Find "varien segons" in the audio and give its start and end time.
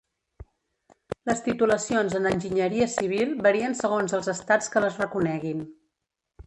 3.49-4.19